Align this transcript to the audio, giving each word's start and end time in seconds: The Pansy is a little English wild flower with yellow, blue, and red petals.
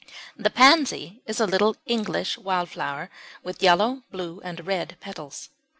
The 0.35 0.49
Pansy 0.49 1.21
is 1.27 1.39
a 1.39 1.45
little 1.45 1.75
English 1.85 2.35
wild 2.39 2.69
flower 2.71 3.11
with 3.43 3.61
yellow, 3.61 4.01
blue, 4.11 4.41
and 4.43 4.65
red 4.65 4.97
petals. 4.99 5.51